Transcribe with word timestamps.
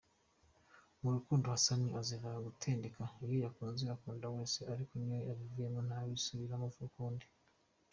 Mu 1.01 1.09
rukundo 1.15 1.45
Hassan 1.53 1.81
azira 1.99 2.31
gutendeka, 2.45 3.03
iyo 3.23 3.35
yakunze 3.45 3.83
akunda 3.95 4.25
wese 4.35 4.59
ariko 4.73 4.93
niyo 5.03 5.19
abivuyemo 5.31 5.79
ntabisubiramo 5.87 6.67
ukundi. 6.87 7.25